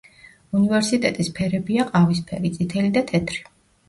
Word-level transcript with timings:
უნივერსიტეტის 0.59 1.29
ფერებია 1.39 1.85
ყავისფერი, 1.89 2.51
წითელი 2.57 2.91
და 2.97 3.05
თეთრი. 3.13 3.39